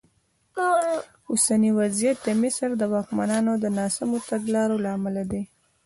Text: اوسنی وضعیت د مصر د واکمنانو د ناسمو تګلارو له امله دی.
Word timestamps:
اوسنی 1.29 1.71
وضعیت 1.79 2.17
د 2.23 2.27
مصر 2.41 2.69
د 2.77 2.83
واکمنانو 2.93 3.53
د 3.63 3.65
ناسمو 3.77 4.17
تګلارو 4.31 4.75
له 4.83 4.89
امله 4.97 5.23
دی. 5.31 5.43